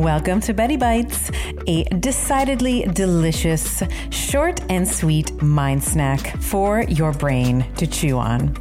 [0.00, 1.30] Welcome to Betty Bites,
[1.66, 8.56] a decidedly delicious, short and sweet mind snack for your brain to chew on.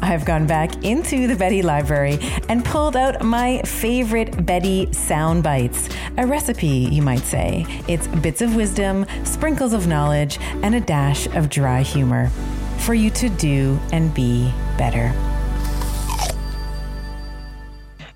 [0.00, 2.18] I've gone back into the Betty library
[2.48, 5.90] and pulled out my favorite Betty sound bites.
[6.16, 7.66] A recipe, you might say.
[7.86, 12.30] It's bits of wisdom, sprinkles of knowledge, and a dash of dry humor
[12.78, 15.12] for you to do and be better.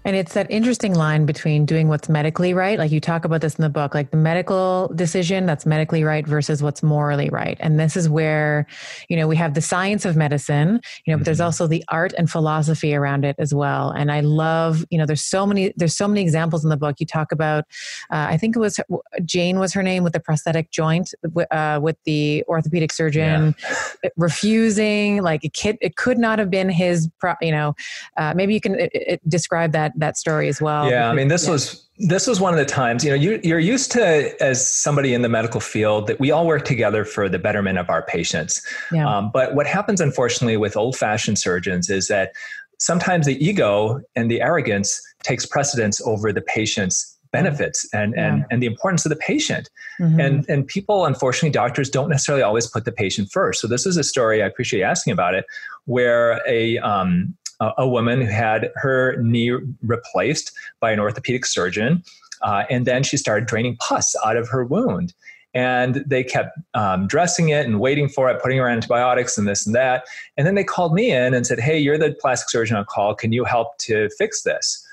[0.05, 3.55] And it's that interesting line between doing what's medically right, like you talk about this
[3.55, 7.57] in the book, like the medical decision that's medically right versus what's morally right.
[7.61, 8.67] And this is where,
[9.09, 11.45] you know, we have the science of medicine, you know, but there's mm-hmm.
[11.45, 13.91] also the art and philosophy around it as well.
[13.91, 16.97] And I love, you know, there's so many, there's so many examples in the book.
[16.99, 17.65] You talk about,
[18.11, 18.81] uh, I think it was
[19.25, 21.15] Jane was her name with the prosthetic joint,
[21.51, 23.55] uh, with the orthopedic surgeon
[24.03, 24.11] yeah.
[24.17, 27.75] refusing, like it could, it could not have been his, pro, you know,
[28.17, 30.91] uh, maybe you can it, it describe that that story as well.
[30.91, 31.53] Yeah, I mean, this yeah.
[31.53, 35.15] was this was one of the times you know you, you're used to as somebody
[35.15, 38.65] in the medical field that we all work together for the betterment of our patients.
[38.91, 39.09] Yeah.
[39.09, 42.33] Um, but what happens, unfortunately, with old-fashioned surgeons is that
[42.79, 48.27] sometimes the ego and the arrogance takes precedence over the patient's benefits and yeah.
[48.27, 50.21] and and the importance of the patient mm-hmm.
[50.21, 53.97] and and people unfortunately doctors don't necessarily always put the patient first so this is
[53.97, 55.47] a story i appreciate asking about it
[55.87, 57.35] where a um,
[57.77, 62.03] a woman who had her knee replaced by an orthopedic surgeon.
[62.43, 65.15] Uh, and then she started draining pus out of her wound.
[65.55, 69.67] And they kept um, dressing it and waiting for it, putting her antibiotics and this
[69.67, 70.05] and that.
[70.39, 73.15] And then they called me in and said, Hey, you're the plastic surgeon on call.
[73.15, 74.87] Can you help to fix this?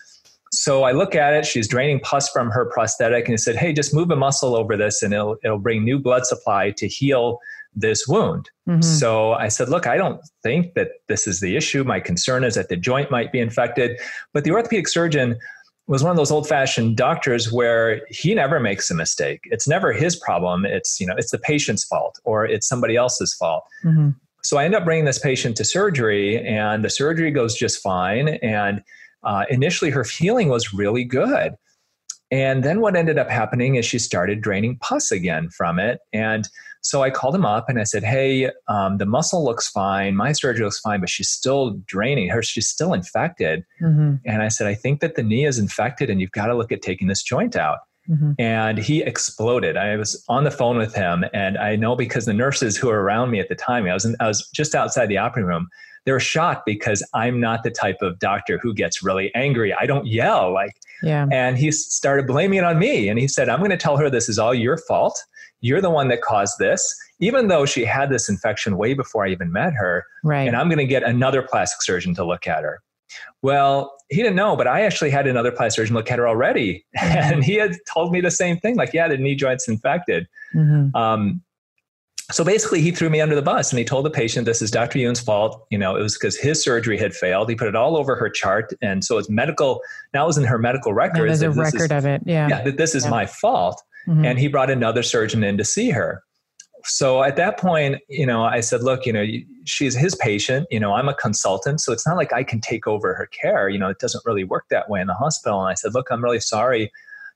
[0.51, 1.45] So I look at it.
[1.45, 4.75] She's draining pus from her prosthetic, and he said, "Hey, just move a muscle over
[4.75, 7.39] this, and it'll it'll bring new blood supply to heal
[7.73, 8.49] this wound.
[8.67, 8.81] Mm-hmm.
[8.81, 11.83] So I said, look, I don't think that this is the issue.
[11.83, 13.99] My concern is that the joint might be infected.
[14.33, 15.37] But the orthopedic surgeon
[15.87, 19.41] was one of those old-fashioned doctors where he never makes a mistake.
[19.45, 20.65] It's never his problem.
[20.65, 23.63] It's, you know, it's the patient's fault or it's somebody else's fault.
[23.83, 24.09] Mm-hmm.
[24.43, 28.29] So I end up bringing this patient to surgery and the surgery goes just fine.
[28.43, 28.83] And
[29.23, 31.55] uh, initially her feeling was really good.
[32.31, 35.99] And then what ended up happening is she started draining pus again from it.
[36.13, 36.47] And
[36.89, 40.15] so I called him up and I said, Hey, um, the muscle looks fine.
[40.15, 42.41] My surgery looks fine, but she's still draining her.
[42.41, 43.63] She's still infected.
[43.79, 44.15] Mm-hmm.
[44.25, 46.71] And I said, I think that the knee is infected and you've got to look
[46.71, 47.77] at taking this joint out.
[48.09, 48.31] Mm-hmm.
[48.39, 49.77] And he exploded.
[49.77, 53.03] I was on the phone with him, and I know because the nurses who were
[53.03, 55.67] around me at the time, I was in, I was just outside the operating room.
[56.05, 59.75] They were shocked because I'm not the type of doctor who gets really angry.
[59.75, 60.71] I don't yell like.
[61.03, 61.27] Yeah.
[61.31, 64.09] And he started blaming it on me, and he said, "I'm going to tell her
[64.09, 65.23] this is all your fault."
[65.61, 69.29] You're the one that caused this, even though she had this infection way before I
[69.29, 70.05] even met her.
[70.23, 70.47] Right.
[70.47, 72.81] And I'm going to get another plastic surgeon to look at her.
[73.41, 76.85] Well, he didn't know, but I actually had another plastic surgeon look at her already.
[76.97, 77.17] Mm-hmm.
[77.33, 80.27] And he had told me the same thing like, yeah, the knee joint's infected.
[80.55, 80.95] Mm-hmm.
[80.95, 81.41] Um,
[82.31, 84.69] so basically, he threw me under the bus and he told the patient, This is
[84.69, 84.99] Dr.
[84.99, 85.65] Youn's fault.
[85.71, 87.49] You know, it was because his surgery had failed.
[87.49, 88.71] He put it all over her chart.
[88.81, 89.81] And so it's medical,
[90.13, 91.39] now it was in her medical records.
[91.39, 92.21] there's a record is, of it.
[92.25, 92.47] Yeah.
[92.47, 93.09] Yeah, that this is yeah.
[93.09, 93.81] my fault.
[94.09, 94.25] Mm-hmm.
[94.25, 96.23] And he brought another surgeon in to see her.
[96.85, 99.25] So at that point, you know, I said, look, you know,
[99.65, 100.65] she's his patient.
[100.71, 101.81] You know, I'm a consultant.
[101.81, 103.69] So it's not like I can take over her care.
[103.69, 105.59] You know, it doesn't really work that way in the hospital.
[105.59, 106.91] And I said, look, I'm really sorry,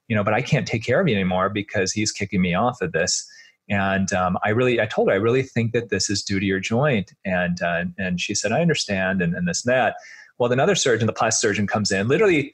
[0.08, 2.82] you know, but I can't take care of you anymore because he's kicking me off
[2.82, 3.30] of this.
[3.70, 6.46] And um, I really, I told her, I really think that this is due to
[6.46, 7.14] your joint.
[7.26, 9.96] And uh, and she said, I understand, and, and this and that.
[10.38, 12.54] Well, another surgeon, the plastic surgeon, comes in, literally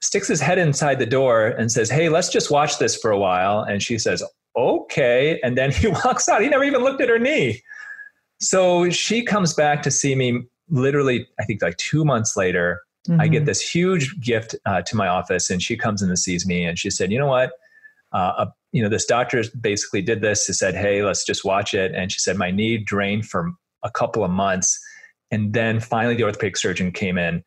[0.00, 3.18] sticks his head inside the door and says, Hey, let's just watch this for a
[3.18, 3.60] while.
[3.60, 4.22] And she says,
[4.56, 5.40] Okay.
[5.42, 6.42] And then he walks out.
[6.42, 7.62] He never even looked at her knee.
[8.40, 12.80] So she comes back to see me literally, I think like two months later.
[13.08, 13.20] Mm-hmm.
[13.20, 13.46] I get mm-hmm.
[13.46, 16.78] this huge gift uh, to my office, and she comes in and sees me, and
[16.78, 17.52] she said, "You know what?
[18.12, 20.46] Uh, you know, this doctor basically did this.
[20.46, 23.90] He said, "Hey, let's just watch it." And she said, "My knee drained for a
[23.90, 24.78] couple of months,
[25.30, 27.42] and then finally the orthopedic surgeon came in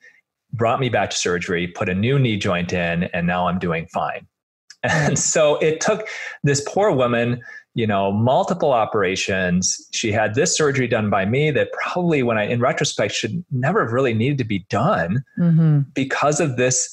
[0.54, 3.88] brought me back to surgery, put a new knee joint in, and now I'm doing
[3.88, 4.28] fine.
[4.84, 6.08] And so it took
[6.44, 7.40] this poor woman,
[7.76, 9.80] you know, multiple operations.
[9.92, 13.84] She had this surgery done by me that probably, when I, in retrospect, should never
[13.84, 15.82] have really needed to be done mm-hmm.
[15.94, 16.92] because of this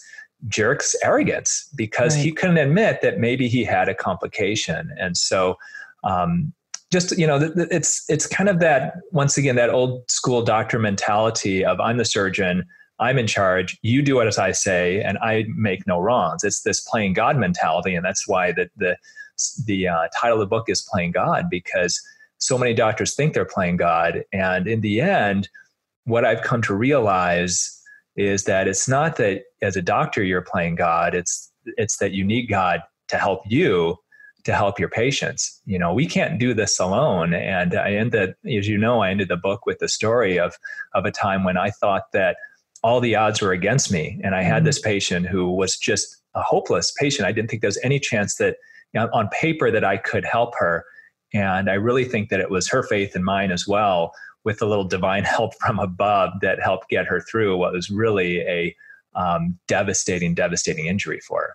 [0.49, 2.27] jerk's arrogance, because right.
[2.27, 4.93] he couldn't admit that maybe he had a complication.
[4.99, 5.57] And so,
[6.05, 6.53] um,
[6.91, 11.65] just you know it's it's kind of that once again that old school doctor mentality
[11.65, 12.65] of i'm the surgeon
[13.01, 13.79] I'm in charge.
[13.83, 16.45] You do as I say, and I make no wrongs.
[16.45, 18.97] It's this playing God mentality, and that's why the the
[19.67, 22.01] the uh, title of the book is "Playing God" because
[22.39, 25.49] so many doctors think they're playing God, and in the end,
[26.05, 27.75] what I've come to realize
[28.17, 31.15] is that it's not that as a doctor you're playing God.
[31.15, 33.97] It's it's that you need God to help you
[34.45, 35.61] to help your patients.
[35.67, 37.35] You know, we can't do this alone.
[37.35, 40.57] And I ended, as you know, I ended the book with the story of
[40.95, 42.37] of a time when I thought that
[42.83, 44.67] all the odds were against me, and I had mm-hmm.
[44.67, 47.27] this patient who was just a hopeless patient.
[47.27, 48.57] I didn't think there was any chance that
[48.93, 50.85] you know, on paper that I could help her.
[51.35, 54.13] And I really think that it was her faith and mine as well,
[54.45, 58.41] with a little divine help from above that helped get her through what was really
[58.41, 58.75] a
[59.15, 61.55] um, devastating, devastating injury for her.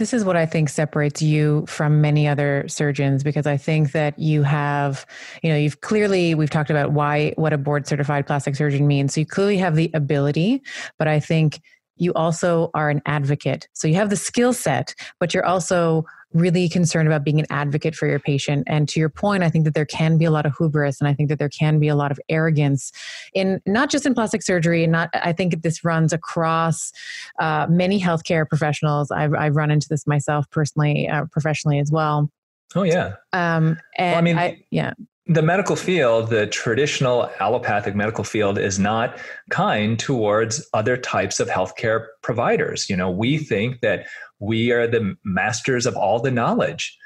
[0.00, 4.18] This is what I think separates you from many other surgeons because I think that
[4.18, 5.04] you have,
[5.42, 9.12] you know, you've clearly, we've talked about why, what a board certified plastic surgeon means.
[9.12, 10.62] So you clearly have the ability,
[10.98, 11.60] but I think
[12.00, 13.68] you also are an advocate.
[13.72, 17.94] So you have the skill set, but you're also really concerned about being an advocate
[17.94, 18.64] for your patient.
[18.68, 21.08] And to your point, I think that there can be a lot of hubris and
[21.08, 22.92] I think that there can be a lot of arrogance
[23.34, 24.84] in not just in plastic surgery.
[24.84, 26.92] And not, I think this runs across
[27.40, 29.10] uh, many healthcare professionals.
[29.10, 32.30] I've, I've run into this myself personally, uh, professionally as well.
[32.76, 33.16] Oh yeah.
[33.32, 34.94] Um, and well, I mean, I, yeah
[35.30, 39.16] the medical field, the traditional allopathic medical field, is not
[39.48, 42.90] kind towards other types of healthcare providers.
[42.90, 44.06] You know, we think that
[44.40, 46.98] we are the masters of all the knowledge.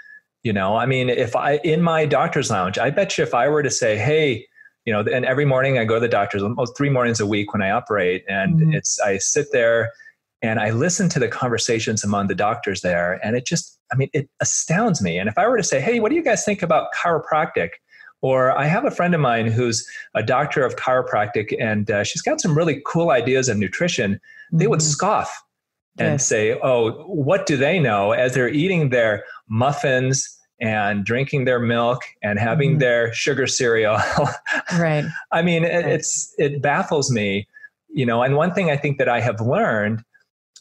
[0.42, 3.46] You know, I mean, if I in my doctor's lounge, I bet you if I
[3.48, 4.46] were to say, hey,
[4.86, 7.52] you know, and every morning I go to the doctor's almost three mornings a week
[7.52, 8.72] when I operate, and mm-hmm.
[8.72, 9.92] it's I sit there
[10.40, 14.08] and I listen to the conversations among the doctors there, and it just, I mean,
[14.14, 15.18] it astounds me.
[15.18, 17.70] And if I were to say, hey, what do you guys think about chiropractic?
[18.24, 22.22] Or I have a friend of mine who's a doctor of chiropractic and uh, she's
[22.22, 24.14] got some really cool ideas of nutrition.
[24.14, 24.56] Mm-hmm.
[24.56, 24.88] They would mm-hmm.
[24.88, 25.42] scoff
[25.98, 26.26] and yes.
[26.26, 28.12] say, oh, what do they know?
[28.12, 30.26] As they're eating their muffins
[30.58, 32.78] and drinking their milk and having mm-hmm.
[32.78, 33.98] their sugar cereal.
[34.78, 35.04] right.
[35.30, 37.46] I mean, it, it's it baffles me,
[37.90, 38.22] you know.
[38.22, 40.02] And one thing I think that I have learned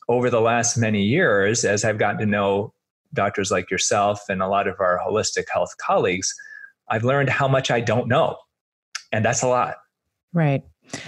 [0.10, 2.74] over the last many years, as I've gotten to know
[3.14, 6.36] doctors like yourself and a lot of our holistic health colleagues,
[6.90, 8.38] I've learned how much I don't know.
[9.12, 9.76] And that's a lot.
[10.34, 10.64] Right.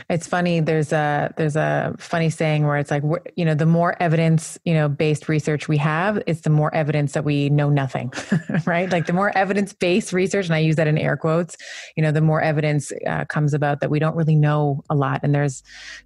[0.10, 0.62] It's funny.
[0.62, 3.04] There's a there's a funny saying where it's like
[3.36, 7.14] you know the more evidence you know based research we have, it's the more evidence
[7.14, 8.12] that we know nothing,
[8.66, 8.90] right?
[8.90, 11.58] Like the more evidence based research, and I use that in air quotes.
[11.96, 15.20] You know, the more evidence uh, comes about that we don't really know a lot,
[15.24, 15.62] and there's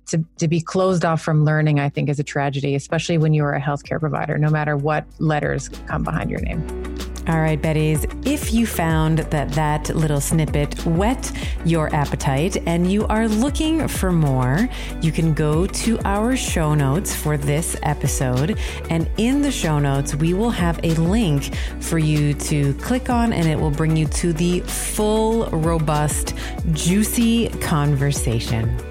[0.08, 1.80] to to be closed off from learning.
[1.80, 5.06] I think is a tragedy, especially when you are a healthcare provider, no matter what
[5.20, 6.99] letters come behind your name.
[7.30, 11.32] All right, Betties, if you found that that little snippet whet
[11.64, 14.68] your appetite and you are looking for more,
[15.04, 18.58] you can go to our show notes for this episode.
[18.90, 23.32] And in the show notes, we will have a link for you to click on,
[23.32, 26.34] and it will bring you to the full, robust,
[26.72, 28.89] juicy conversation.